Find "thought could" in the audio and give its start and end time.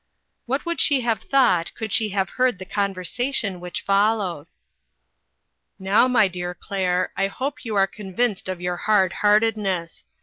1.21-1.91